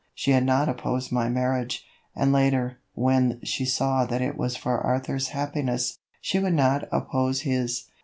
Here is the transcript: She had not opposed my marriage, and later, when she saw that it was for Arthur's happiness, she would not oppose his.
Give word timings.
She 0.15 0.31
had 0.31 0.45
not 0.47 0.67
opposed 0.67 1.11
my 1.11 1.29
marriage, 1.29 1.85
and 2.15 2.33
later, 2.33 2.79
when 2.95 3.39
she 3.43 3.65
saw 3.65 4.03
that 4.05 4.19
it 4.19 4.35
was 4.35 4.55
for 4.57 4.79
Arthur's 4.79 5.27
happiness, 5.27 5.99
she 6.19 6.39
would 6.39 6.55
not 6.55 6.87
oppose 6.91 7.41
his. 7.41 7.85